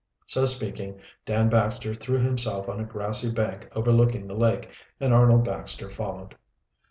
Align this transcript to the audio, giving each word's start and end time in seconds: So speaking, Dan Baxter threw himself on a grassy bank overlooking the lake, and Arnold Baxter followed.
So 0.25 0.47
speaking, 0.47 0.99
Dan 1.27 1.47
Baxter 1.49 1.93
threw 1.93 2.17
himself 2.17 2.67
on 2.67 2.79
a 2.79 2.83
grassy 2.83 3.29
bank 3.29 3.69
overlooking 3.75 4.25
the 4.25 4.33
lake, 4.33 4.67
and 4.99 5.13
Arnold 5.13 5.43
Baxter 5.45 5.91
followed. 5.91 6.33